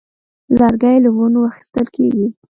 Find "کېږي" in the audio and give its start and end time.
1.95-2.27